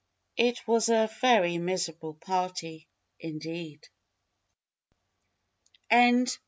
[0.37, 2.87] It was a very miserable party,
[3.19, 3.87] indeed.